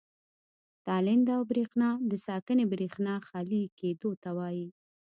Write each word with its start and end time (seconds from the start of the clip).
تالنده 0.85 1.31
او 1.37 1.43
برېښنا 1.51 1.89
د 2.11 2.13
ساکنې 2.25 2.65
برېښنا 2.73 3.13
خالي 3.27 3.63
کېدو 3.79 4.11
ته 4.21 4.29
وایي. 4.37 4.67